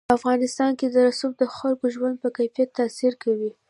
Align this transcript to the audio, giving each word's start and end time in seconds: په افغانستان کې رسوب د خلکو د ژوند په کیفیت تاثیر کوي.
په 0.09 0.13
افغانستان 0.19 0.71
کې 0.79 0.87
رسوب 1.09 1.31
د 1.37 1.43
خلکو 1.55 1.85
د 1.89 1.93
ژوند 1.95 2.15
په 2.23 2.29
کیفیت 2.37 2.69
تاثیر 2.79 3.13
کوي. 3.23 3.51